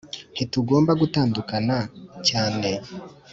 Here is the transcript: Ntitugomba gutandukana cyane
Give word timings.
Ntitugomba 0.33 0.91
gutandukana 1.01 1.77
cyane 2.29 2.69